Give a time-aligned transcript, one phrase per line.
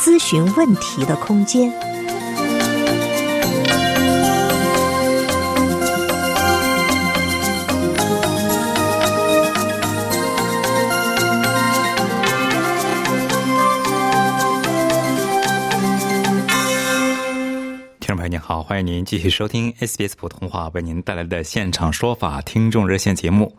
[0.00, 1.97] 咨询问题的空间。
[18.48, 23.54] 好，欢迎您继续收听 SBS 普通话为您带来的现场说法听众热线节目。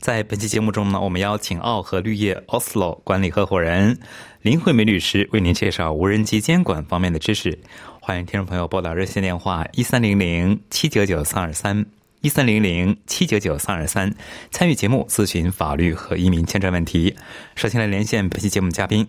[0.00, 3.96] 在本期节目中呢，我们邀请澳和绿叶 Oslo 管理合伙人
[4.40, 7.56] 林慧梅律师为您介绍无人机监管方面的知识。
[8.00, 11.86] 欢迎听众朋友拨打热线电话一三零零七九九三二三
[12.22, 14.12] 一三零零七九九三二三
[14.50, 17.14] 参与节目咨询法律和移民签证问题。
[17.54, 19.06] 首先来连线本期节目嘉宾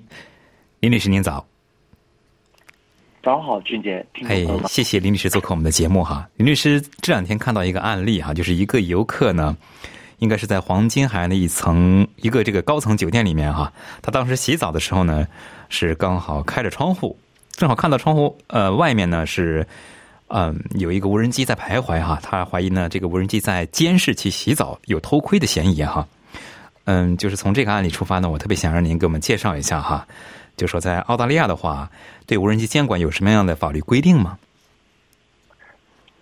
[0.79, 1.52] 林律师，您早。
[3.23, 4.05] 早上好，俊杰。
[4.27, 6.27] 哎，谢谢林律师做客我们的节目哈。
[6.35, 9.55] 林律师这两天看到一个案例哈，就是一个游客呢，
[10.19, 13.71] 应该是在黄金海岸的一层一个这个高层酒店里面哈，
[14.01, 15.25] 他当时洗澡的时候呢，
[15.69, 17.17] 是刚好开着窗户，
[17.53, 19.65] 正好看到窗户呃外面呢是
[20.27, 26.05] 嗯有一个无人机在徘徊哈，他怀疑呢这个无人机在监视其洗澡，有偷窥的嫌疑哈。
[26.83, 30.05] 嗯，就是从这个案例出发呢，我特别想让您给我们介绍一下哈。
[30.55, 31.89] 就说在澳大利亚的话，
[32.27, 34.37] 对无人机监管有什么样的法律规定吗？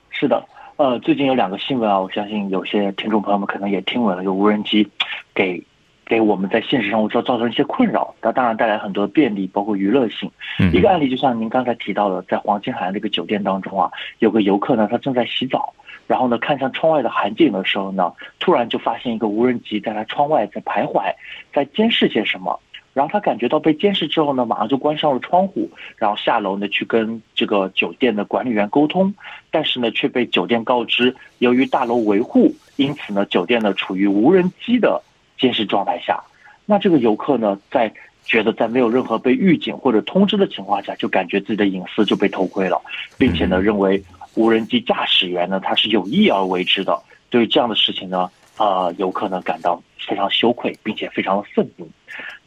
[0.10, 0.44] 是的，
[0.78, 4.88] 呃，最近有两个新闻啊，我相信有些听众朋友们可能也听闻了，有无人机
[5.34, 5.62] 给
[6.06, 10.32] 给我们在现实生活中造成一些困扰，那当然带来很多便利，包括娱乐性。
[10.72, 15.74] 一个案例就像您刚才提到的，在黄金海岸这个酒店当中啊，有个游客呢，他正在洗澡，
[16.08, 21.14] 然后呢，看向窗外的海景的时候呢，突然就发现一个无人机在他窗外在徘徊，
[21.54, 22.60] 在监视些什么。
[22.94, 29.14] 然后他感觉到被监视之后呢，马上就关上了窗户，然后下楼呢去跟这个酒店的管理员沟通，
[29.50, 35.02] 但是呢却被酒店告知，由于大楼维护，因此呢酒店呢处于无人机的
[35.40, 36.22] 监视状态下。
[36.66, 37.92] 那这个游客呢在
[38.24, 42.82] 觉得在没有任何被预警或者通知的情况下，就感觉自己的隐私就被偷窥了，
[43.18, 44.04] 并且呢认为
[44.36, 47.02] 无人机驾驶员呢他是有意而为之的。
[47.30, 51.90] 对于这样的事情呢，啊游客呢感到非常羞愧，并且非常的愤怒。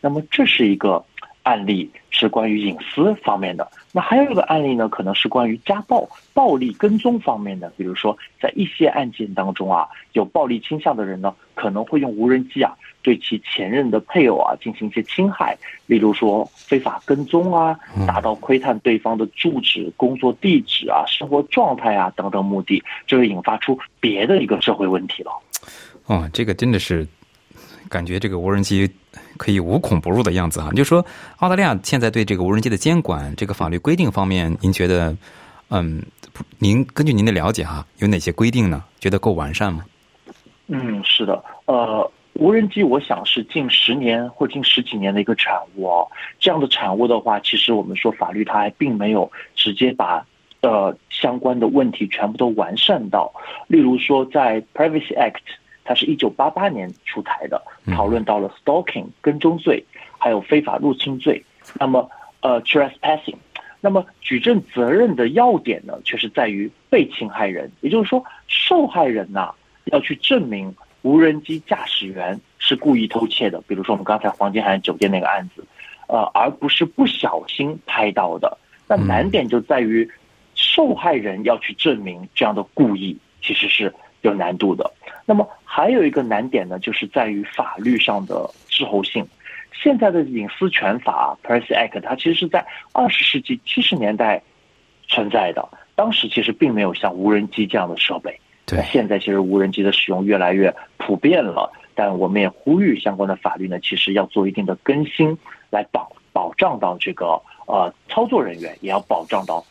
[0.04, 1.02] 那么这是一个
[1.44, 3.66] 案例，是关于隐私方面的。
[3.90, 7.72] 那还有一个案例呢，可能是关于家暴、暴力跟踪方面的。
[7.78, 15.56] 比如说，在一些案件当中啊，有暴力倾向的人呢，可能会用无人机啊，对其前任的配偶啊进行一些侵害，
[15.86, 17.74] 例如说非法跟踪啊，
[18.06, 25.32] 达到窥探对方的住址、工作地址啊、生活状态啊等等目的，就会引发出别的一个社会问题了。
[26.08, 27.08] 哦，这个真的是。
[27.88, 28.90] 感觉这个无人机
[29.36, 30.70] 可以无孔不入的样子啊！
[30.74, 31.04] 就说
[31.38, 35.14] 澳大利亚现在对这个无人机的监管，这个法律规定方面，您觉得，
[35.68, 36.02] 嗯，
[36.58, 38.82] 您根据您的了解哈，有哪些规定呢？
[38.98, 39.84] 觉得够完善吗？
[40.68, 46.08] 嗯，是的，呃，无人机我想是近十年或近十几年的一个产物哦。
[46.40, 50.24] 这样的产物的话，其实我们说法律它还并没有直接把
[50.62, 53.30] 呃相关的问题全部都完善到，
[53.68, 55.42] 例如说在 Privacy Act。
[55.84, 57.62] 它是一九八八年出台的，
[57.94, 59.84] 讨论到了 stalking 跟踪罪，
[60.18, 61.44] 还有非法入侵罪。
[61.78, 63.36] 那么，呃，trespassing，
[63.80, 69.52] 那么举证责任的要点呢，却是在于被侵害人，也就是说，受害人呐
[69.84, 73.60] 要去证明无人机驾驶员是故意偷窃的。
[73.68, 75.64] 比如说我们刚才黄金海岸酒店那个案子，
[76.08, 78.56] 呃，而不是不小心拍到的。
[78.86, 80.10] 那难点就在于
[80.54, 83.92] 受害人要去证明这样的故意其实是
[84.28, 84.90] 有难度的。
[85.26, 89.26] 那么还有一个难点呢，就是在于法律上的滞后性。
[89.72, 94.40] 现在的隐私权法 （Privacy Act） 它其实是在二十世纪七十年代
[95.08, 98.38] 存在的，当时其实并没有像无人机这样的设备。
[98.66, 105.36] 对，现在其实无人机的使用越来越普遍了，但我们也呼吁相关的法律呢，其实要做一定的更新，
[105.70, 109.64] 来保保障到这个呃操作人员，也要保障到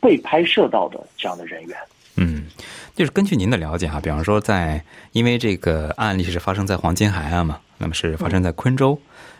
[0.00, 1.76] 被拍摄到的这样的人员。
[2.16, 2.46] 嗯。
[2.94, 8.96] 就是根据您的了解哈，比方说在，因为这个案例是发生在黄金海岸嘛，那么是发生在昆州，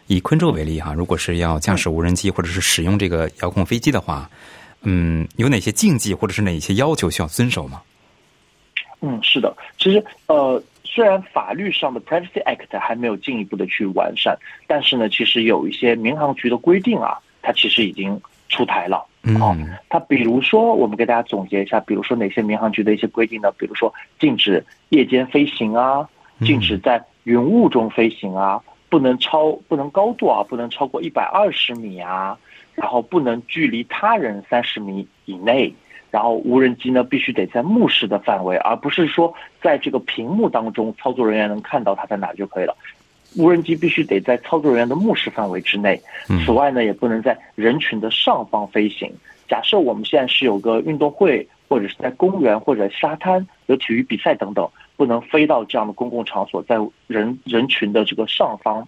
[0.09, 4.29] 以昆州为例哈，如果是要驾驶无人机或者是使用这个遥控飞机的话，
[4.83, 7.81] 嗯，有哪些禁忌或者是哪些要求需要遵守吗？
[9.01, 14.37] 嗯，是的，其实呃，虽然法律上的 Privacy Act 还没有进一步的去完善，
[14.67, 19.05] 但是呢，其实有一些民航局的规定啊，它其实已经出台了。
[19.23, 19.41] 嗯，
[19.89, 23.51] 它比如说，我们给大家总结一下，比如说哪些民航局的一些规定呢？
[23.53, 26.07] 比如说禁止夜间飞行啊，
[26.41, 28.61] 禁止在云雾中飞行啊，
[28.91, 32.37] 不能超不能高度啊，不能超过一百二十米啊，
[32.75, 35.75] 然后不能距离他人三十米以内，
[36.11, 39.33] 然后无人机呢必须得在目视的范围，而不是说
[39.63, 42.77] 在这个屏幕当中操作人员能看到它在哪就可以了。
[43.37, 46.01] 无人机必须得在操作人员的目视范围之内。
[46.45, 49.13] 此外呢，也不能在人群的上方飞行。
[49.49, 56.77] 假设我们现在是有个运动会，或者是在公园或者沙滩有体育比赛等等，不能飞到这样的公共场所，在
[57.07, 58.87] 人 人群的这个上方。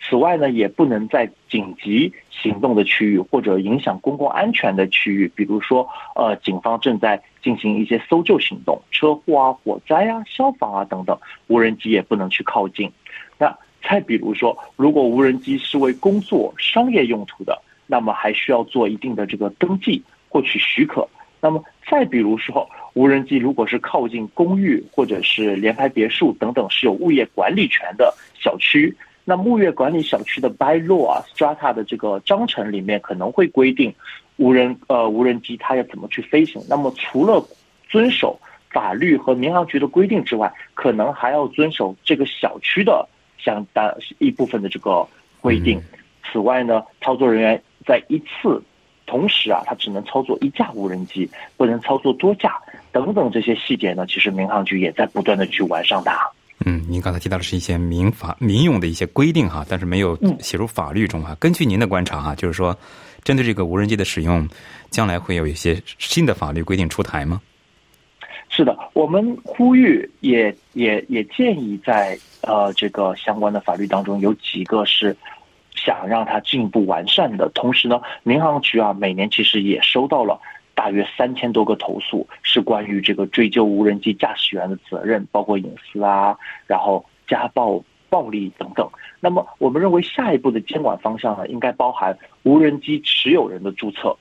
[0.00, 11.18] 此外呢，也不能在紧急行动的区域或者影响公共安全的区域，比如说呃，警方正在进行一些搜救行动，车祸啊、火灾啊、消防啊等等，
[11.48, 12.90] 无人机也不能去靠近。
[13.36, 21.08] 那再比如说，如果无人机是为工作、商业用途的，那么还需要做一定的这个登记，获取许可。
[21.40, 28.94] 那么再比如说，无人机如果是靠近公寓或者是联排别墅等等是有物业管理权的小区，
[29.24, 33.94] 那物业管理小区的 by law 啊 strata 的这个章程里面可能会规定，
[34.36, 36.60] 无人呃无人机它要怎么去飞行。
[36.68, 37.46] 那么除了
[37.88, 38.38] 遵守
[38.70, 43.08] 法律和民航局的规定之外，可能还要遵守这个小区的。
[43.38, 45.06] 相当一部分的这个
[45.40, 45.80] 规定。
[46.30, 48.62] 此外呢，操作人员在一次
[49.06, 52.60] 同时啊，他只能操作一架无人机，不能操作多架
[52.92, 56.18] 等等这些细节呢，其实民航局也在不断的去完善它。
[56.66, 61.34] 嗯，您刚才提到的是一些民法民用的一些规定哈，但是没有写入法律中哈。
[61.38, 62.76] 根据您的观察哈，就是说，
[63.22, 64.46] 针对这个无人机的使用，
[64.90, 67.40] 将来会有一些新的法律规定出台吗？
[68.50, 75.16] 是的，我们呼吁也也也建议在呃这个相关的法律当中有几个是
[75.74, 77.48] 想让它进一步完善的。
[77.50, 80.40] 同时呢，民航局啊每年其实也收到了
[80.74, 86.36] 大约三千多个投诉，是关于这个追究无人机驾驶员的责任，包括隐私啊，
[86.66, 88.88] 然后家暴、暴力等等。
[89.20, 94.16] 那么我们认为下一步的监管方向呢，应该包含无人机持有人的注册，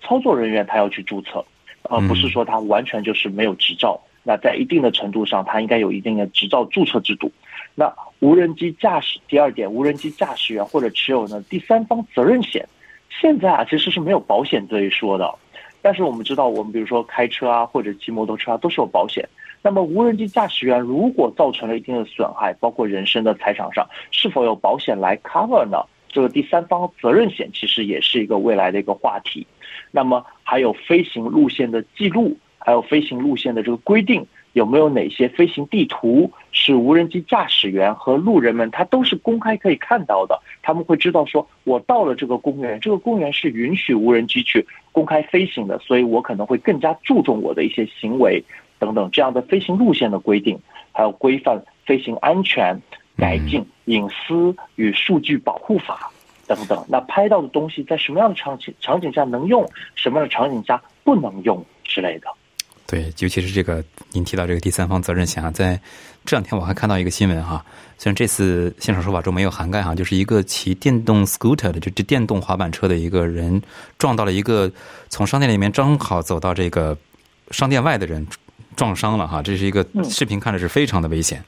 [0.00, 1.44] 操作人员他要去注册。
[1.90, 7.30] 而不是说他完全就是没有执照，那在一定的程度上，它应该有一定的执照注册制度。
[7.74, 12.66] 那无人机驾驶第二点，无人机驾驶员或者持有呢第三方责任险，
[13.10, 15.34] 现在啊其实是没有保险这一说的。
[15.82, 19.28] 但是我们知道，我们比如说开车啊或者骑摩托车啊都是有保险。
[19.60, 25.78] 那么无人机驾驶员如果造成了一定的损害，包括人身的财产上，是否有保险来 cover 呢？
[26.08, 29.46] 这个第三方责任险其实也是一个未来的一个话题。
[29.96, 40.36] 那么还有飞行路线的记录，还有飞行路线的这个规定，有没有哪些飞行地图是无人机驾驶员和路人们他都是公开可以看到的？
[40.62, 48.42] 他们会知道说，我到了这个公园，这个公园是允许无人机去公开飞行的，所以我可能会更加注重我的一些行为
[48.80, 50.58] 等等这样的飞行路线的规定，
[50.90, 52.76] 还有规范飞行安全、
[53.16, 56.10] 改进隐私与数据保护法。
[56.46, 62.28] 等等，那拍到的东西在什么样的场景场景下能用，什么样的场景下不能用之类的？
[62.86, 63.82] 对，尤其是这个
[64.12, 65.80] 您提到这个第三方责任险啊，在
[66.24, 67.64] 这两天我还看到一个新闻哈，
[67.96, 73.60] 虽然这次现场说法中没有涵盖哈，就是一个骑电动 scooter 的，就这电动滑板车的一个人
[73.98, 74.70] 撞到了一个
[75.08, 76.96] 从商店里面正好走到这个
[77.50, 78.26] 商店外的人，
[78.76, 81.42] 撞伤了哈，这是一个视频，看着是非常的危险。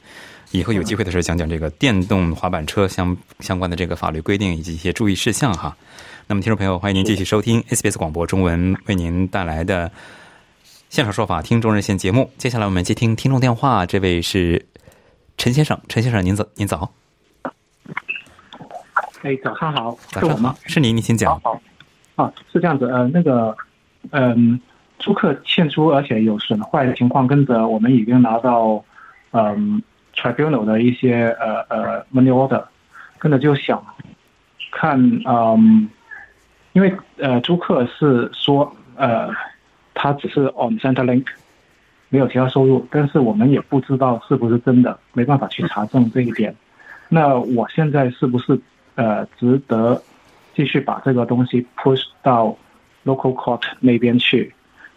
[0.52, 5.76] 以后有机会的时候讲讲这个电动滑板车相相关的这个法律规定以及一些注意事项哈。
[6.28, 9.90] 那么，听众朋友，欢迎您继续收听 SBS 广播中文为您带来的
[10.88, 12.30] 现场说法听众热线节目。
[12.38, 14.64] 接下来我们接听听众电话，这位是
[15.36, 16.90] 陈先生，陈先生您早，您早。
[19.22, 20.56] 哎，早上好，是我吗？
[20.66, 21.38] 是您，您请讲。
[21.40, 21.60] 好，
[22.14, 23.56] 啊，是这样子，呃，那个，
[24.10, 24.60] 嗯，
[24.98, 28.84] 租客欠租而且有损坏的情况，跟着我们已经拿到，
[29.32, 29.82] 嗯。
[30.16, 32.64] Tribunal 的一些呃呃 money order，
[33.18, 33.84] 跟着就想
[34.72, 35.88] 看嗯，
[36.72, 39.30] 因为呃租客是说呃
[39.94, 41.26] 他只是 on center link，
[42.08, 46.54] 没有其他收入，但是我们也不知道是不是真的，没办法去查证这一点。
[47.08, 48.58] 那我现在是不是
[48.94, 50.02] 呃值得
[50.54, 52.56] 继续把这个东西 push 到
[53.04, 54.52] local court 那边去？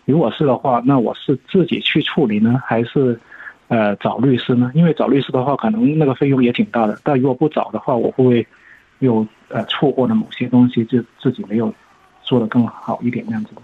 [0.06, 3.20] 如果是的话，那我是自己去处理呢，还是？
[3.70, 4.72] 呃，找律师呢？
[4.74, 7.00] 因为找律师的话，可能那个费用也挺大的。
[7.04, 8.48] 但如果不找的话，我会不会
[8.98, 11.72] 有呃错过了某些东西，就自己没有
[12.24, 13.62] 做的更好一点那样子的？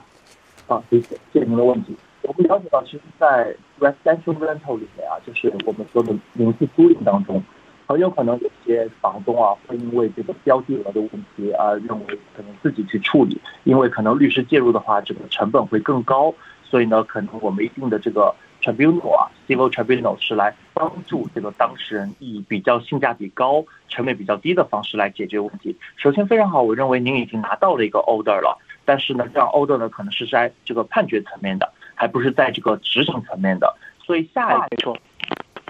[0.74, 1.96] 啊，谢谢，谢谢您的问题。
[2.22, 7.44] 我们了解到，其实，在 residential rental 里面啊，就是我们说的民事租赁当中，
[7.88, 16.34] 很有可能有些房东啊会因为这个标的额的问题而认为可能自己去处理，因为可能律师介入的话，这个成本会更高，
[16.64, 18.34] 所以呢，可能我们一定的这个
[18.66, 25.78] tribunal 啊，civil tribunal 是来帮助这个当事人以比较性价比高、成本比较低的方式来解决问题。
[25.98, 33.72] 首先非常好，我认为您已经拿到了一个 order 了，但是呢，这样 order 呢可能是在这个判决层面的，还不是在这个执行层面的，
[34.04, 34.98] 所以下一步，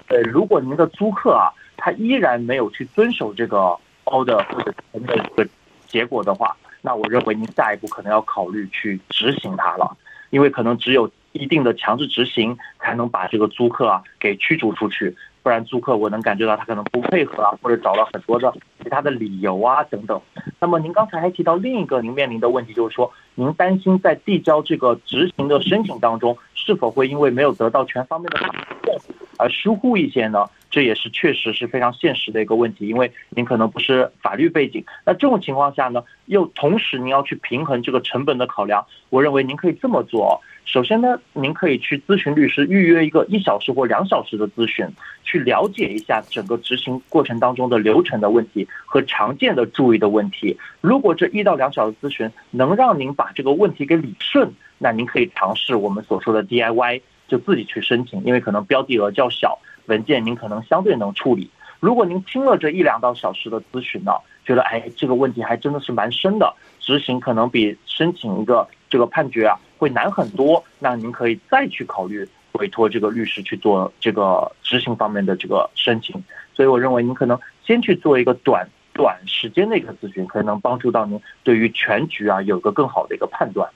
[0.08, 1.52] 呃，如果您的租客啊。
[1.78, 5.46] 他依然没有去遵守这个 order 或者的这个
[5.86, 9.94] 结果的话，那我认为您下一步可能要考虑去执行它了，
[10.30, 18.52] 因为可能只有一定的强制执行，才能把这个租客啊给驱逐出去，不然租客我能感觉到他可能不配合啊，或者找了很多的
[18.82, 20.20] 其他的理由啊等等。
[20.58, 28.98] 那么您刚才还提到另一个您面临的问题，就是说您担心在递交这个执行的申请当中，是否会因为没有得到全方面的保证
[29.38, 30.46] 而疏忽一些呢？
[30.68, 40.42] 这也是确实是非常现实的一个问题，因为您可能不是法律背景，那这种情况下呢，又同时您要去平衡这个成本的考量，我认为您可以这么做。
[40.66, 44.84] 首先呢，您可以去咨询律师，预约一个一小时或两小时的咨询，
[45.22, 50.58] 去了解一下整个执行过程当中的流程的问题和常见的注意的问题。
[50.80, 59.58] 如果这一到两小时咨询能让您把这个问题给理顺，那您可以尝试我们所说的 DIY，就自己去申请，因为可能标的额较小。
[59.86, 61.48] 文件您可能相对能处理。
[61.78, 64.10] 如果您听了这一两到小时的咨询呢，
[64.44, 76.22] 觉得哎这个问题还真的是蛮深的，执行可能比申请一个这个判决啊会难很多，那您可以再去考虑委托这个律师去做这个执行方面的这个申请。
[76.54, 83.68] 所以我认为您可能先去做一个短短时间的一个咨询，可能帮助到您对于全局啊有个更好的一个判断。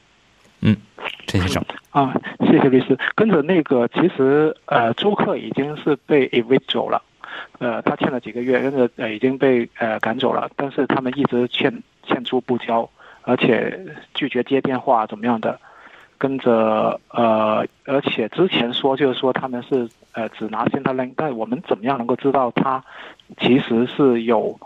[0.62, 0.76] 嗯，
[1.26, 2.98] 陈先生啊，谢谢律师。
[3.14, 7.02] 跟着那个，其实呃，租客已经是被 evict 走了，
[7.58, 12.88] 呃，他欠了几个月，跟着呃已经被呃赶走了，但是他们一直欠欠租不交，
[13.22, 13.78] 而且
[14.14, 15.58] 拒绝接电话，怎么样的？
[16.18, 22.84] 跟着呃，而且之前说就是说他们是呃只拿现他扔，但我们怎么样能够知道他
[23.38, 24.58] 其实是有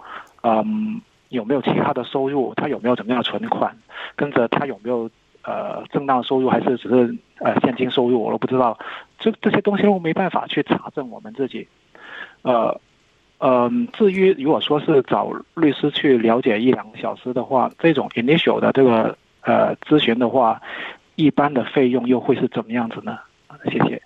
[0.43, 2.53] 嗯有没有其他的收入？
[2.55, 3.77] 他有没有怎么样的存款？
[4.17, 5.11] 跟着他有没有？
[5.47, 8.79] 呃，正当收入还是只是呃现金收入，我都不知道。
[9.19, 11.69] 这这些东西我没办法去查证我们自己。
[12.41, 12.81] 呃，
[13.39, 20.61] 嗯，至于如果说是找律师去了解一两个小时的话，这种 initial 的这个呃咨询的话，
[21.17, 23.19] 一般的费用又会是怎么样子呢？
[23.65, 24.01] 谢谢。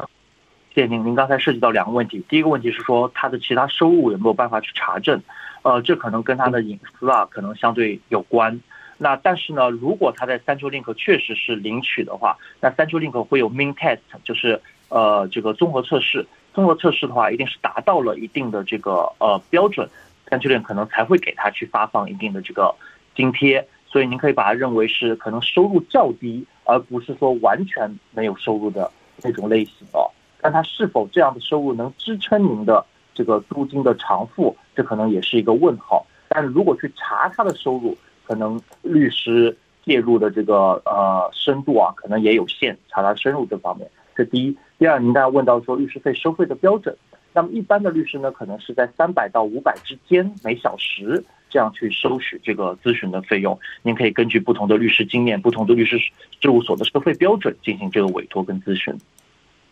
[0.75, 1.05] 谢谢您。
[1.05, 5.21] 您刚才涉及到两个问题，第一个问题是说他的其他收入有没有办法去查证？
[5.63, 8.61] 呃，这可能跟他的隐私啊，可能相对有关。
[8.97, 16.27] 那但是呢，如果他在三丘 link 确实是领取的话，那三丘 link 会有 main test，就是呃这个综合测试。
[16.55, 19.89] 综合测试的话，一定是达到了一定的这个呃标准，
[20.29, 22.75] 三丘 link 可能才会给他去发放一定的这个
[23.15, 23.67] 津贴。
[23.87, 28.91] 所以您可以把它认为是可能收入较低，而不是说完全没有收入的
[29.23, 30.11] 那种类型哦。
[30.41, 36.07] 但他是否这样的收入能支撑您的这个租金的偿付，这可能也是一个问号。
[36.29, 43.91] 但如果去查他的收入，可能律师介入的这个呃深度啊，可能也有限，查他深入这方面。
[44.15, 46.97] 这第一，第二，您刚才问到说律师费收费的标准，
[47.33, 53.59] 那么一般的律师呢，可能是在三百到五百之间每小时这样去收取这个咨询的费用。
[53.83, 55.99] 您可以根据不同的律师经验、不同的律师
[56.41, 58.97] 事务所的收费标准进行这个委托跟咨询。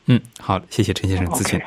[0.06, 1.60] 嗯，好，谢谢陈先生咨询。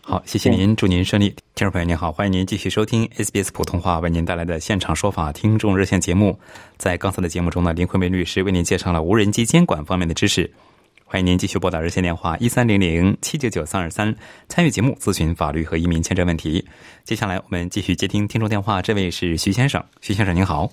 [0.00, 1.28] 好，谢谢您，祝您顺利。
[1.54, 6.38] 听众朋友您好，欢迎您继续收听 SBS 普通话为您带来的现场说法听众热线节目。
[6.76, 10.50] 在刚才的节目中呢，林慧梅律师为您介绍了无人机监管方面的知识。
[11.10, 14.14] 欢迎您继续拨打热线电话一三零零七九九三二三
[14.46, 16.62] 参与节目咨询法律和移民签证问题。
[17.02, 20.70] 接下来我们继续接听听众电话，这位是徐先生，徐先生您好。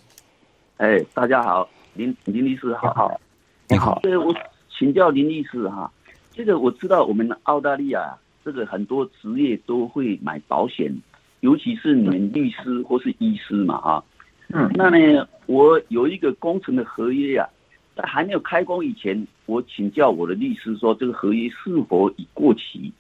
[0.76, 3.22] 哎，大家好，林林律师好，好，
[3.70, 3.98] 你好。
[4.04, 4.36] 对，我
[4.78, 5.90] 请教林律师哈，
[6.34, 8.14] 这个我知道我们澳大利亚。
[8.44, 10.94] 这个很多职业都会买保险，
[11.40, 14.04] 尤其是你们律师或是医师嘛，哈。
[14.50, 14.70] 嗯。
[14.76, 17.50] 那呢，我有一个工程的合约呀，
[17.96, 22.92] 在还没有开工以前，我请教我的律师说这个合约是否已过期，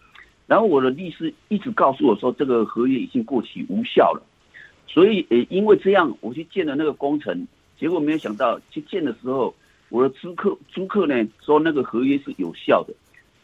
[0.48, 4.24] 然后我的律师一直告诉我说这个合约已经过期无效了，
[4.88, 7.46] 所以呃，因为这样我去建了那个工程，
[7.78, 9.54] 结果没有想到去建的时候，
[9.90, 12.94] 我的租客租客呢说那个合约是有效的，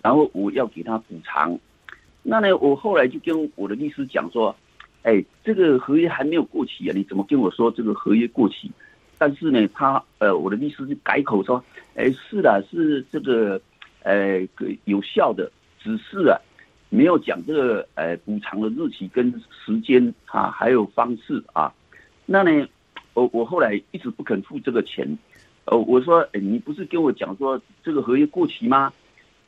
[0.01, 1.59] 然后我要给他补偿。
[2.23, 4.55] 那呢，我后来就跟我的律师讲说，
[5.03, 8.71] 哎，这个合约还没有过期啊，你怎么跟我说这个合约过期？
[9.21, 11.63] 但是呢，他呃，我的律师就改口说，
[11.93, 13.61] 哎，是的，是这个，
[14.01, 14.41] 呃，
[14.85, 16.35] 有效的，只是啊，
[16.89, 19.31] 没有讲这个呃补偿的日期跟
[19.63, 21.71] 时间啊，还有方式啊。
[22.25, 22.67] 那呢，
[23.13, 25.15] 我我后来一直不肯付这个钱。
[25.65, 28.91] 呃，我说，哎，你不是跟我讲说这个合约过期吗？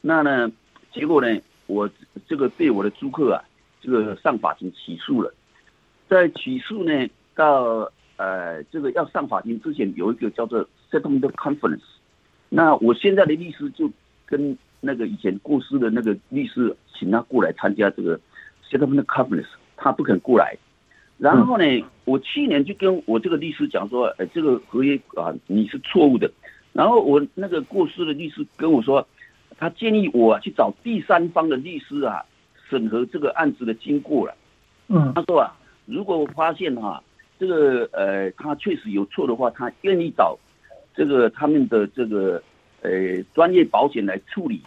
[0.02, 0.52] 那呢，
[0.94, 1.90] 结果呢，我
[2.28, 3.42] 这个被我的租客啊，
[3.82, 5.34] 这个上法庭起诉了。
[6.08, 11.82] 在起诉呢，到呃这个要上法庭之前，有一个叫做 settlement conference。
[12.50, 13.92] 那我现在的律师就
[14.26, 18.20] 跟那个以前过世的那个律师，请他过来参加这个
[18.70, 20.56] settlement conference，他不肯过来。
[21.18, 21.64] 然后呢，
[22.06, 26.30] 我去年就跟我这个律师讲说，哎，这个合约啊，你是错误的。
[26.74, 29.08] 然后我那个过世的律师跟我说，
[29.58, 32.26] 他建议我去找第三方的律师啊，
[32.70, 34.36] 审核这个案子的经过了。
[34.88, 35.56] 嗯，他说啊，
[35.86, 37.02] 如果我发现哈，
[37.44, 40.40] 这个呃，他确实有错的话，他愿意找
[40.96, 42.42] 这个他们的这个
[42.82, 44.62] 呃专业保险来处理。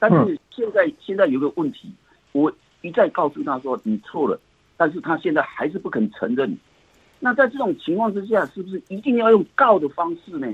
[0.00, 1.88] 但是现在现在有个问题，
[2.32, 4.40] 我一再告诉他说你错了。
[4.76, 6.56] 但是他现在还是不肯承认，
[7.20, 10.52] 那在这种情况之下，是不是一定要用告的方式呢？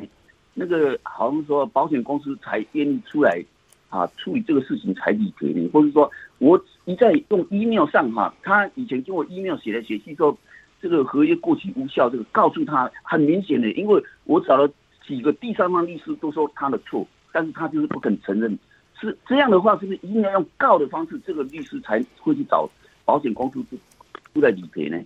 [0.52, 3.42] 那个好像说保险公司才愿意出来
[3.88, 5.66] 啊处理这个事情才理赔呢？
[5.72, 10.36] 或者说我一再用 email 上哈，他以前跟我 email 写来写去说
[10.88, 14.70] 这个合约过期无效，这个告诉他很明显的，因为我找了
[15.04, 18.56] 几个第三方律师都说他的错，但是他就是不肯承认，
[19.00, 22.68] 是这样的话，是不是一定要用告的方式，这个律师才会去找
[23.04, 23.64] 保险公司？
[24.32, 24.98] 都在理赔呢。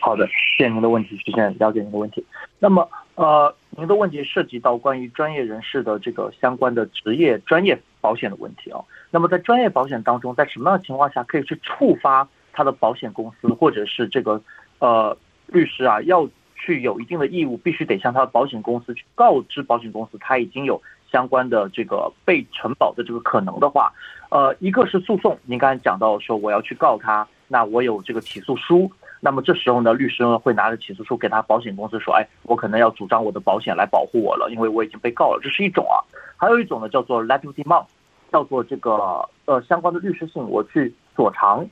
[0.00, 2.22] 好的，谢谢您的问题，实现了解您的问题。
[2.58, 8.80] 那么，呃，您的问题涉及到关于专业人士的这个相关的职业专业保险的问题啊。
[9.10, 14.40] 那么，在专业保险当中，在什么样的情况下可以去触发他的保险公司或者是这个
[14.78, 15.16] 呃
[15.46, 23.92] 律师啊，要去有一定的义务，必须得向他的保险公司去告知保险公司，他已经有相关的这个被承保的这个可能的话，
[24.30, 27.26] 呃，一个是诉讼，您刚才讲到说我要去告他。
[27.46, 28.90] 那我有这个起诉书，
[29.20, 36.00] 那么这时候呢，律师呢会拿着起诉书给他保险公司说，哎，我可能要主张我的保险来保护我了，因为我已经被告了，这是一种啊。
[36.36, 37.84] 还有一种呢叫做 letter demand，
[38.32, 41.64] 叫做这个呃相关的律师信，我去索偿，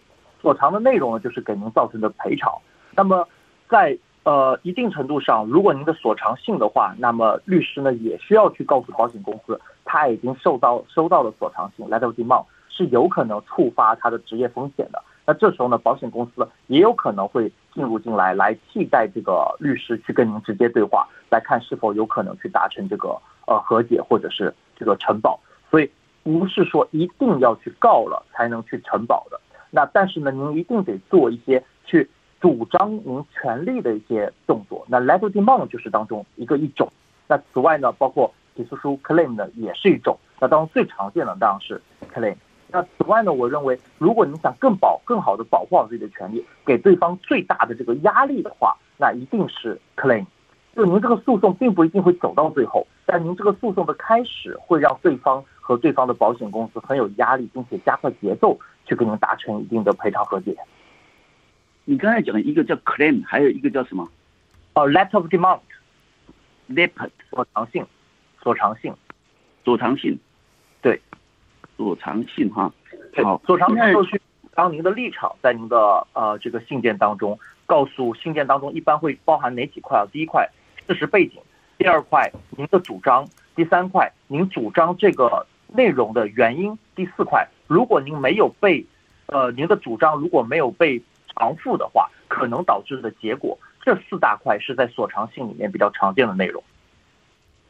[0.42, 2.52] 索偿的内容呢就是给您造成的赔偿。
[2.94, 3.26] 那么
[3.68, 15.02] 在呃一定程度上，如果您的索偿信的话，那么律师呢也需要去告诉保险公司，他已经受到收到了索偿信 letter demand，是有可能触发他的职业风险的。
[15.24, 25.38] 那这时候呢，保险公司也有可能会进入进来，来替代这个律师去跟您直接对话，来看是否有可能去达成这个呃和解或者是这个承保。
[25.70, 25.88] 所以
[26.24, 29.40] 不是说一定要去告了才能去承保的。
[29.70, 32.10] 那但是呢，您一定得做一些去
[32.42, 34.84] 主张您权利的一些动作。
[34.88, 36.86] 那 letter demand 就是当中一个一种。
[37.28, 40.18] 那此外呢，包括起诉书 claim 呢也是一种。
[40.40, 41.80] 那当中最常见的当然是
[42.12, 42.34] claim。
[42.66, 50.26] 那此外呢，我认为，如果你想更保、更好的保护好自己的权利，给对方最大的这个压力的话，那一定是 claim。
[50.74, 60.56] 就您这个诉讼并不一定会走到最后，但您这个诉讼的开始会让对方和对方的保险公司很有压力，并且加快节奏去跟您达成一定的赔偿和解。
[61.84, 64.08] 你刚才讲的一个叫 claim，还有一个叫什么？
[64.74, 67.86] 哦，letter of demand，letter 所长性，
[68.42, 68.94] 所长性，
[69.64, 70.18] 所长性，
[70.80, 71.00] 对。
[71.74, 72.72] 所长性哈，
[73.24, 74.20] 好，所长性后续，
[74.54, 80.06] 当您的立场在您的呃这个信件当中，告诉信件当中一般会包含哪几块啊？
[80.12, 80.48] 第一块
[80.86, 81.40] 事实背景，
[81.78, 88.84] 第二块您的主张，第三块您主张这个内容的原因，第四块如果您没有被，
[89.26, 91.02] 呃您的主张如果没有被
[91.34, 96.62] 偿付的话，可能导致的结果，这四大块是在所偿信里面比较常见的内容。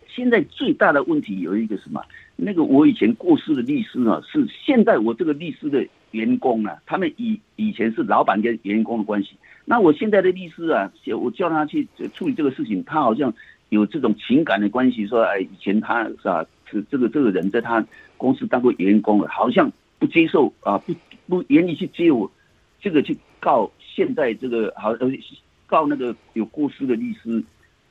[0.09, 2.05] 现在最大的问题有一个什么？
[2.37, 9.37] 那个我以前过世的律师呢，是现在我这个律师的员工啊，他们以以前是老板跟员工的关系。
[9.65, 13.33] 那我现在的律师啊，我叫他去处理这个事情，他好像
[13.71, 17.83] 有这种情感的关系，说哎，以前他是吧，是这个这个人在他
[18.19, 20.93] 公司当过员工了，好像不接受啊，不
[21.27, 22.31] 不愿意去接我
[22.81, 25.09] 这个去告现在这个好呃
[25.67, 27.43] 告那个有过失的律师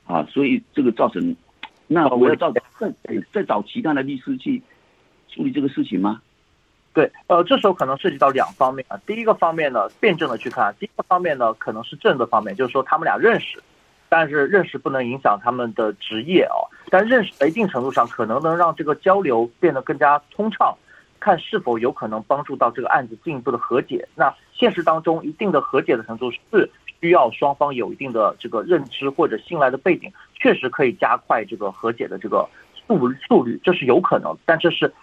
[0.06, 1.36] 啊，所以这个造成。
[1.86, 2.90] 那我要找再
[3.30, 4.62] 再找其他的律师去
[5.28, 6.22] 处理这个事情吗？
[6.94, 8.96] 对，呃，这时候可能涉及到两方面啊。
[9.06, 13.62] 第一个方面呢，辩证的去看；第一个方面呢，可能是正的方面，就是说他们俩认识，
[14.08, 16.64] 但是认识不能影响他们的职业哦。
[16.88, 20.74] 但认识在一定程度上可能能让这个交流变得更加通畅，
[21.20, 24.08] 看是否有可能帮助到这个案子进一步的和解。
[24.14, 26.70] 那现实当中，一定的和解的程度是。
[27.00, 32.48] 需要双方有一定的这个认知或者信赖的背景，确实可以加快这个和解的这个
[32.86, 34.94] 速速率，这是有可能，但这是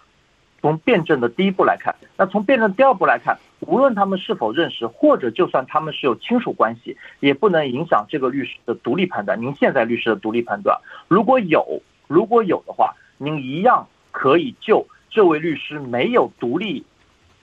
[0.62, 9.38] 从辩证的第一步来看，那从辩证第二步来看，无论他们是否认识，或者就算他们是有亲属关系，也不能影响这个律师的独立判断。
[9.38, 16.82] 您现在律师的独立判断，如果有，如果有的话，您一样可以就这位律师没有独立，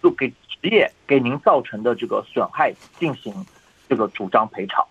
[0.02, 3.34] 就给职业给您造成的这个损害进行
[3.88, 4.86] 这个主张赔偿，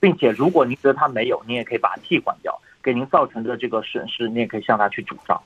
[0.00, 5.40] 并且如果您觉得他没有，您也可以把他替换掉，给您造成的这个损失，你也可以向他去主张。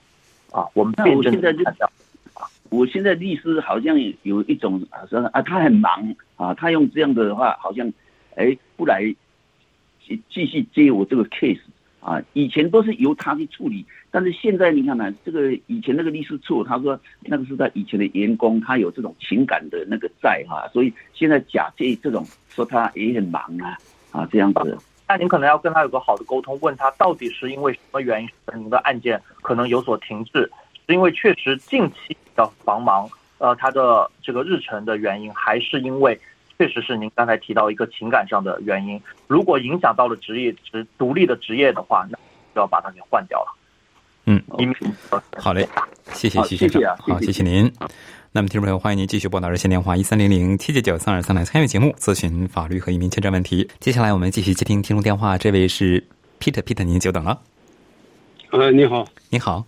[0.51, 1.91] 啊，我们辩证的看到，
[2.71, 7.93] 我现在律师好像有一种啊，说啊，他很忙啊，他用这样的话，好像
[8.35, 9.03] 哎不来
[10.07, 11.61] 继继续接我这个 case
[12.01, 23.77] 啊，以前都是由他去处理，但是现在你看呢，这个以前那个律师处，他说那个是他以前的员工，他有这种情感的那个在哈，所以现在假借这种说他也很忙啊
[24.13, 24.79] 啊这样子。
[25.09, 30.51] 那您可能要跟他有个好的沟通，问他到底是因为什么原因使您的案件可能有所停滞，
[30.87, 33.09] 是因为确实近期的繁忙，
[33.39, 36.19] 呃，他的这个日程的原因，还是因为
[36.59, 39.01] 确实是您刚才提到一个情感上的原因？
[39.29, 42.19] 如果影响到了职业职独立的职业的话，那
[42.53, 43.55] 就要把它给换掉了。
[44.25, 44.43] 嗯，
[45.39, 45.67] 好嘞，
[46.13, 47.73] 谢谢徐先生，好，谢谢您。
[48.33, 53.71] 那么，听众朋友，欢迎您继续拨打热线电话一三零零七九九三二三来参与节目，咨询法律和移民签证问题。
[53.81, 56.05] 接下来，我们继续接听听众电话，这位是
[56.41, 57.41] Peter，Peter，您久等了。
[58.51, 59.65] 呃，你好，你好。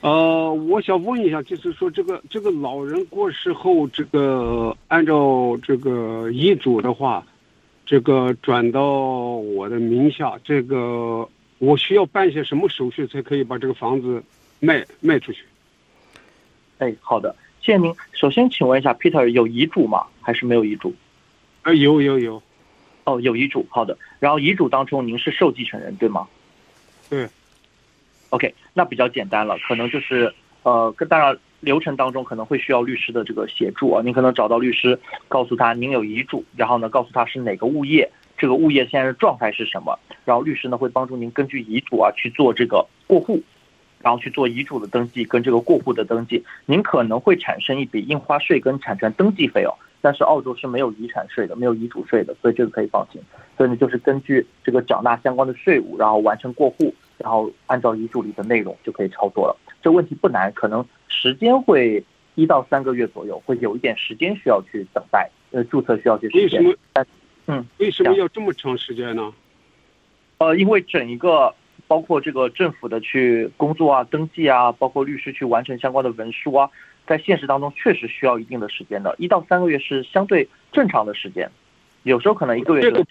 [0.00, 7.22] 呃，我想问一下，就是说，这个这个老人过世后，这个按照这个遗嘱的话，
[7.84, 14.22] 这个转到我的名下，这个我需要办些什么手续才可以把这个房子
[14.58, 15.44] 卖卖出去？
[16.78, 17.94] 哎，好的，谢谢您。
[18.12, 20.06] 首先，请问一下，Peter 有遗嘱吗？
[20.22, 20.94] 还是没有遗嘱？
[21.62, 22.42] 啊，有有有。
[23.04, 23.96] 哦，有遗嘱，好的。
[24.18, 26.26] 然后遗嘱当中，您是受继承人对吗？
[27.08, 27.28] 对。
[28.28, 34.02] OK，那比较简单了，可能就是呃，跟当然流程当中可能会需要律师的这个协助啊。
[34.04, 43.42] 您可能找到律师，告诉他您有遗嘱，然后呢，告诉他是哪个物业，这个物业现在的状态是什么，然后律师呢会帮助您根据遗嘱啊去做这个过户。
[44.02, 53.20] 然后去做遗嘱的登记跟这个过户的登记，您可能会产生一笔印花税跟产权登记费用，但是澳洲是没有遗产税的，没有遗嘱税的，所以这个可以放心。
[53.58, 59.56] 所以呢，就是根据这个缴纳相关的税务，然后完成过户，然后按照遗嘱里的内容就可以操作了。
[59.82, 62.02] 这问题不难，可能时间会
[62.34, 66.64] 一到三个月左右，会有一点时间需要去等待，呃，注册需要去时间。
[66.64, 67.06] 为什么？
[67.46, 69.32] 嗯，为什么要这么长时间呢？
[70.38, 71.54] 呃，因为整一个。
[71.88, 76.70] 包括这个政府的去工作啊、登记啊，包括律师去完成相关的文书啊，
[77.04, 81.50] 在现实当中确实需要一定的时间的，一到三个月是相对正常的时间，
[82.04, 83.02] 有时候可能一个月这个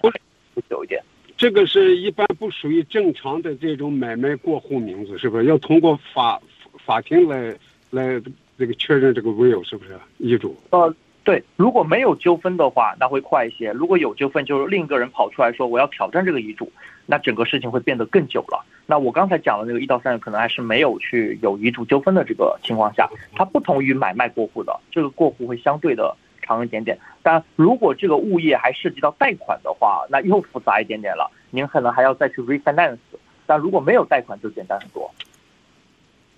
[0.53, 1.03] 不久一点。
[1.03, 6.37] 这个这个是一般不属于正常的这种买卖过户名字，是不是要通过法
[6.85, 7.55] 法庭来
[7.91, 8.21] 来
[8.57, 10.53] 这个确认这个 will 是不是遗嘱？
[10.71, 16.69] 呃，对，如果没有纠纷的话，那会快一些；如果有纠纷，就是另一个人跑出来说我要挑战这个遗嘱。
[17.05, 18.65] 那整个事情会变得更久了。
[18.85, 26.13] 那我刚才讲的那个一到三月，可能还是没有去有遗嘱纠纷的这个情况下，它不同于买卖过户的，这个过户会相对的
[26.49, 26.97] 长一点点。
[27.21, 32.97] 但如果这个物业还涉及到贷款的话，那又复杂一点点了，您可能还要再去 refinance。
[33.45, 35.09] 但如果没有贷款，就简单很多。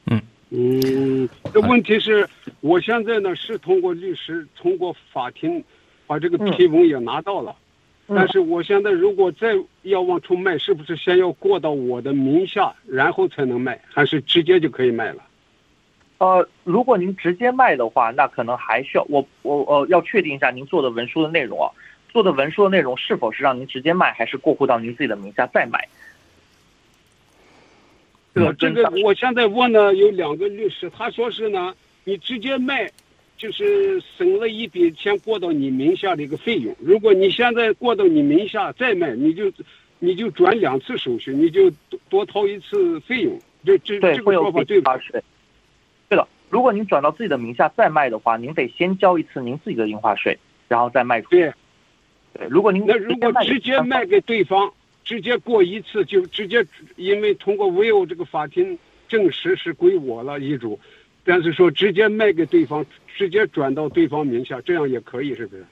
[0.07, 2.27] 嗯嗯，这问题是
[2.59, 5.63] 我现在呢是通过律师，通过法庭
[6.05, 7.55] 把这个批文也拿到了。
[8.13, 15.23] 但是我现在如果再要往出卖，是不是先要过到我的名下，然后才能卖，还是直接就可以卖了？
[16.21, 21.67] 呃，如果您直接卖的话，那可能还需要我我呃要确定一下您做的文书的内容啊，
[22.09, 25.87] 做的文书的内容是否是让您直接卖，还是过户到您自己的名下再卖？
[28.35, 32.91] 呃，这个我现在问呢有两个律师，他说是呢，你直接卖。
[33.37, 36.75] 就是省了一笔钱过到你名下的一个费用。
[36.79, 39.51] 如果你现在过到你名下再卖，你就
[39.97, 43.39] 你就转两次手续，你就多多掏一次费用。
[43.65, 44.95] 这这这个说法对吧？
[46.11, 46.15] 是。
[46.15, 51.29] 对了，如果您转到自己的名下再卖的话，您得先交一次您自己的印花税，然后再卖出。
[51.29, 51.51] 对。
[52.33, 54.71] 对，如果您那如果直接卖给对方，
[55.03, 58.77] 直接过一次就直接，因为通过 will 这个法庭
[59.09, 60.79] 证实是归我了遗嘱。
[61.23, 65.65] 但是说直接卖给对方，直接转到对方名下，这样也可以，是不是？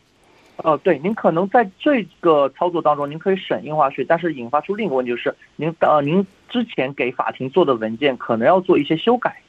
[0.57, 9.41] 哦，对，您可能在这个操作当中，您可以省印花税，但是引发出另一个问题就是，您呃，您之前给法庭做的文件可能要做一些修改。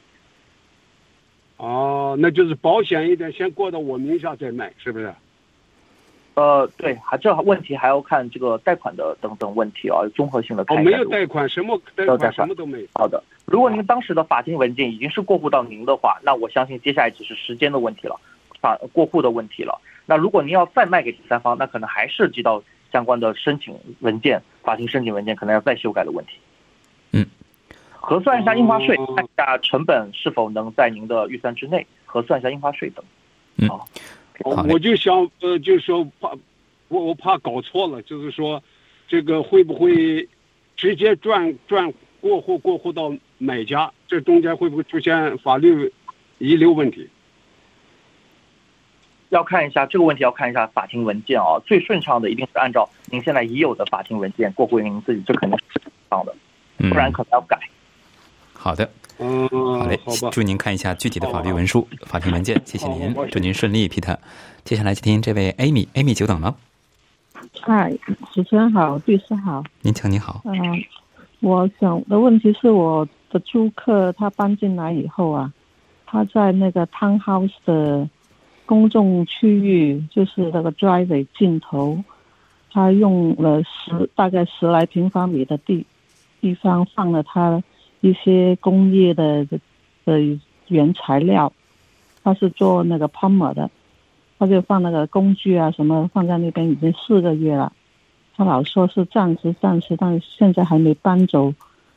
[1.61, 5.13] 哦，那就是保险一点，先过到我名下再卖，是不是？
[6.33, 10.75] 呃，对，还这问题还要看这个贷款的等等问题啊，综合性的看。
[10.75, 12.87] 哦，没有贷款，什么贷款什么都没有。
[12.95, 18.19] 好的，如果您当时的法定文件已经是过户到您的话，那我相信接下来只是时间的问题了，
[18.59, 19.79] 法过户的问题了。
[20.07, 26.39] 那如果您要再卖给第三方，那可能还涉及到相关的申请文件、法庭申请文件可能要再修改的问题。
[28.01, 33.05] 嗯，核算一下印花税，看一下成本是否能在您的预算之内，核算一下印花税等。
[33.57, 33.69] 嗯。
[34.67, 36.31] 我就想，呃，就是说怕，
[36.87, 38.63] 我我怕搞错了，就是说，
[39.07, 40.27] 这个会不会
[40.75, 43.91] 直接转转过户过户到买家？
[44.07, 45.93] 这中间会不会出现法律
[46.39, 47.07] 遗留问题？
[49.29, 51.61] 要看一下这个问题，要看一下法庭文件啊。
[51.67, 56.35] 最顺畅的一定是按照您现在已有的法庭文件过户您自己，这肯定是顺畅的，
[56.89, 57.59] 不然可能要改。
[58.61, 58.87] 好的。
[59.17, 59.99] 嗯，好嘞，
[60.31, 64.15] 祝您看一下具体的法律文书、法庭文件，谢谢您，祝您顺利，Peter。
[64.63, 66.55] 接下来接听这位 Amy，Amy 久等了。
[67.59, 67.91] 嗨，
[68.31, 69.63] 主持人好，律师好。
[69.81, 70.41] 您请，您好。
[70.45, 70.53] 嗯，
[71.39, 75.51] 我想的问题是我的租客他搬进来以后啊，
[76.05, 78.07] 他在那个 townhouse 的
[78.67, 82.03] 公众区域，就是那个 driveway 尽头，
[82.71, 85.83] 他用了十大概十来平方米的地
[86.39, 87.61] 地方放了他。
[88.01, 89.45] 一些工业的
[90.05, 90.19] 的
[90.67, 91.53] 原材料，
[92.23, 93.69] 他是做那个泡沫的，
[94.39, 97.71] 他就放那个工具啊什么放在那边已经四个月了，
[98.35, 101.53] 他老说是暂时暂时，但是现在还没搬走，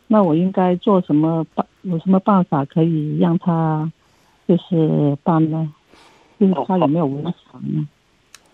[0.07, 1.67] 那我应该做什么办？
[1.83, 3.91] 有什么办法可以让他
[4.47, 5.73] 就是搬呢？
[6.39, 7.89] 就是他有没有违法呢？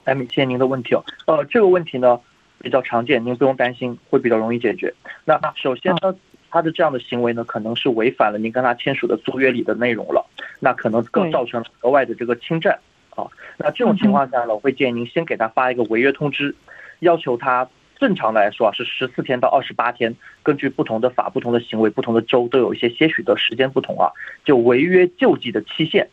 [0.05, 1.05] 哎，谢谢您的问题哦。
[1.27, 2.21] 呃，这个问题呢
[2.61, 4.95] 比较常见，您不用担心，会比较容易解决。
[5.25, 6.15] 那首先呢。
[6.51, 10.27] 他的这样的行为呢，可能是违反了您跟他签署的租约里的内容了，
[10.59, 12.79] 那可能更造成了额外的这个侵占
[13.11, 13.25] 啊。
[13.57, 16.55] 那这种情况下呢，我会建议您先给他发一个违约通知，
[16.99, 24.11] 要求他正常来说啊是十四天到二十八天，根据不同的法、不同的行为、不同的州都有一些些许的时间不同啊，
[24.45, 26.09] 就违约救济的期限。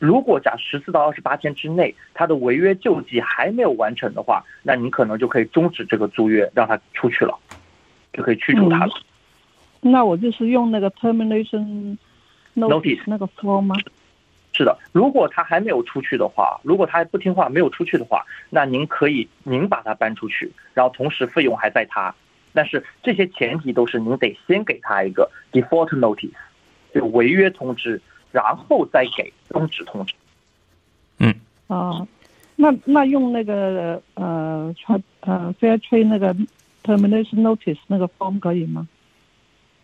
[0.00, 7.36] 如果假十四到二十八天之内，他的违约救济还没有完成的话，那您可能就可以终止这个租约，让他出去了，
[8.12, 8.92] 就可以驱逐他了。
[9.80, 11.96] 那我就是用那个 termination
[12.54, 13.76] notice 那个 form 吗？
[14.52, 22.12] 是的，如果他还没有出去的话，如果他还不听话没有出去的话，那您可以您把他搬出去，然后同时费用还在他，
[22.52, 26.32] 但是这些前提都是您得先给他一个 default notice，
[26.92, 28.00] 就违约通知，
[28.32, 30.14] 然后再给终止通知。
[31.18, 31.32] 嗯。
[31.68, 32.04] 啊，
[32.56, 36.34] 那那用那个呃传呃 fair trade 那个
[36.82, 38.88] termination notice 那个 form 可以吗？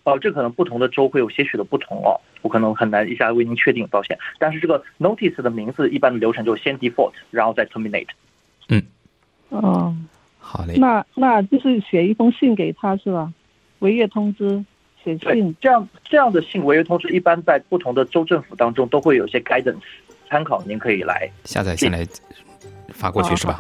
[0.05, 4.17] 哦，这可能不同的州会有些许的不同哦，我可能很难一下为您确定，抱歉。
[4.39, 8.09] 但是这个 notice 的名字一般的流程就是先 default，然后再 terminate。
[8.69, 8.83] 嗯，
[9.49, 9.95] 哦，
[10.39, 10.77] 好嘞。
[10.77, 13.33] 那那就是写一封信给他是吧？
[13.81, 14.65] 违约通知，
[15.03, 15.57] 写信。
[15.61, 19.81] 这样这样的信违约通知，一般在不同的州政府当中都会有一些 guidance
[20.29, 22.07] 参考，您可以来下载下来。
[22.93, 23.59] 发过去是吧？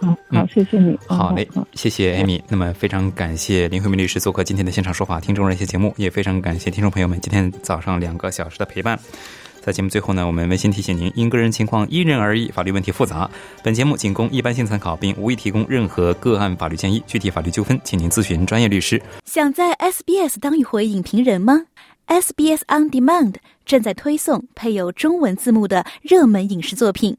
[0.00, 0.98] 好，谢谢你。
[1.06, 2.42] 好嘞，谢谢艾米。
[2.48, 8.98] 那么非常感谢林慧明律师做客今天的现场说法听众热线节目，也非常感谢听众朋友们今天早上两个小时的陪伴。
[9.60, 13.30] 在节目最后呢，我们温馨提醒您：因个人情况因人而异，法律问题复杂。
[13.62, 17.02] 本节目仅供一般性参考，并无意提供任何个案法律建议。
[17.06, 19.00] 具体法律纠纷，请您咨询专业律师。
[19.26, 21.66] 想在 SBS 当一回影评人吗
[22.06, 23.34] ？SBS On Demand
[23.66, 27.18] 正在推送配有中文字幕的热门影视作品。